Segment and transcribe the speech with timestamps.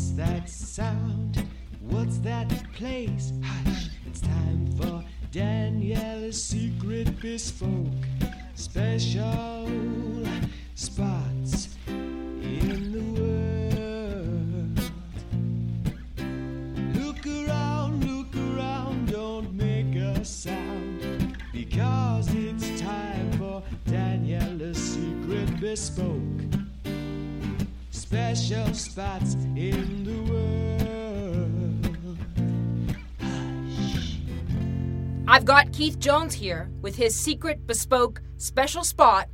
[0.00, 1.46] What's that sound?
[1.82, 3.34] What's that place?
[3.44, 7.86] Hush, it's time for Daniela's secret bespoke
[8.54, 9.68] special
[10.74, 14.80] spots in the world.
[16.96, 26.49] Look around, look around, don't make a sound because it's time for Daniela's secret bespoke
[28.10, 32.18] special spots in the world.
[35.28, 39.28] I've got Keith Jones here with his secret bespoke special spot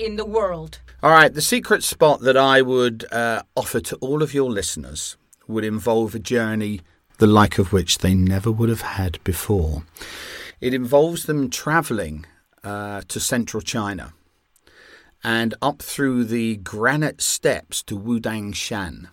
[0.00, 0.80] in the world.
[1.00, 5.16] All right, the secret spot that I would uh, offer to all of your listeners
[5.46, 6.80] would involve a journey
[7.18, 9.84] the like of which they never would have had before.
[10.60, 12.26] It involves them travelling
[12.64, 14.12] uh, to central China
[15.22, 19.08] and up through the granite steps to Wudang Shan.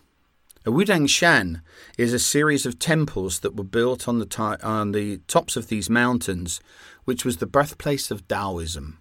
[0.66, 1.62] Wudang Shan
[1.98, 5.68] is a series of temples that were built on the, ti- on the tops of
[5.68, 6.60] these mountains,
[7.04, 9.00] which was the birthplace of Taoism.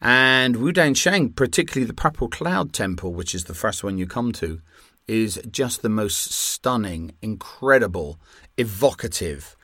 [0.00, 4.32] And Wudang Shan, particularly the Purple Cloud Temple, which is the first one you come
[4.32, 4.60] to,
[5.08, 8.20] is just the most stunning, incredible,
[8.58, 9.56] evocative,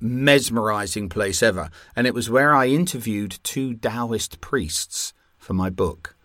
[0.00, 1.70] mesmerizing place ever.
[1.94, 5.12] And it was where I interviewed two Taoist priests
[5.44, 6.16] for my book.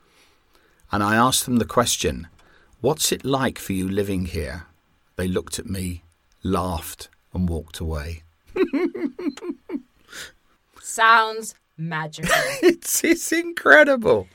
[0.92, 2.28] And I asked them the question
[2.81, 4.66] What's it like for you living here?
[5.17, 6.03] They looked at me,
[6.42, 8.23] laughed, and walked away.
[10.81, 12.31] Sounds magical.
[12.64, 14.28] it's, it's incredible.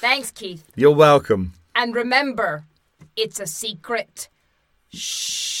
[0.00, 0.64] Thanks, Keith.
[0.74, 1.52] You're welcome.
[1.76, 2.64] And remember,
[3.16, 4.28] it's a secret.
[4.92, 5.54] Shh.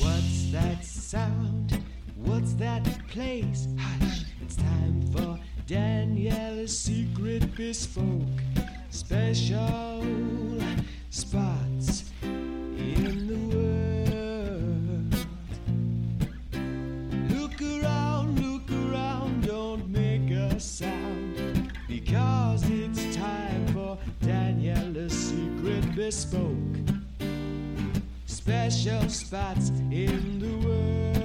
[0.00, 1.82] What's that sound?
[2.16, 3.68] What's that place?
[3.78, 5.37] Hush, it's time for
[6.66, 8.22] Secret bespoke
[8.90, 10.04] special
[11.08, 15.26] spots in the world.
[17.30, 26.78] Look around, look around, don't make a sound because it's time for Daniela's secret bespoke
[28.26, 31.17] special spots in the world.